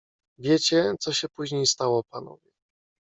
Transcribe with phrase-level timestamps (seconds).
[0.37, 2.51] "Wiecie, co się później stało, panowie."